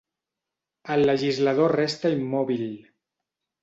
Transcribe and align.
El 0.95 1.05
legislador 1.11 1.79
resta 1.83 2.15
immòbil. 2.19 2.69